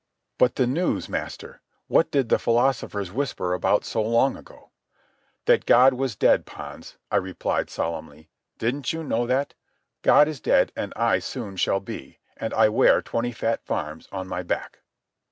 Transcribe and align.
"But 0.39 0.55
the 0.55 0.65
news, 0.65 1.07
master? 1.07 1.61
What 1.85 2.09
did 2.09 2.29
the 2.29 2.39
philosophers 2.39 3.11
whisper 3.11 3.53
about 3.53 3.85
so 3.85 4.01
long 4.01 4.35
ago?" 4.35 4.71
"That 5.45 5.67
God 5.67 5.93
was 5.93 6.15
dead, 6.15 6.43
Pons," 6.47 6.97
I 7.11 7.17
replied 7.17 7.69
solemnly. 7.69 8.27
"Didn't 8.57 8.93
you 8.93 9.03
know 9.03 9.27
that? 9.27 9.53
God 10.01 10.27
is 10.27 10.39
dead, 10.41 10.71
and 10.75 10.91
I 10.95 11.19
soon 11.19 11.55
shall 11.55 11.81
be, 11.81 12.17
and 12.35 12.51
I 12.51 12.67
wear 12.67 13.03
twenty 13.03 13.31
fat 13.31 13.63
farms 13.63 14.07
on 14.11 14.27
my 14.27 14.41
back." 14.41 14.79